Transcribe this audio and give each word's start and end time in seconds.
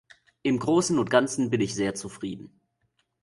Im 0.41 0.57
großen 0.57 0.97
und 0.97 1.11
ganzen 1.11 1.51
bin 1.51 1.61
ich 1.61 1.75
sehr 1.75 1.93
zufrieden. 1.93 2.59